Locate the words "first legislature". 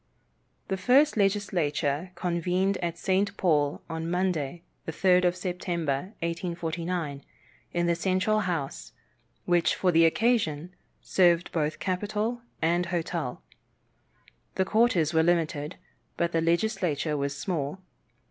0.77-2.09